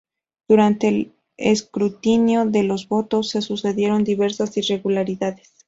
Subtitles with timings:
[0.47, 5.53] Durante el escrutinio de los votos se sucedieron diversas irregularidades.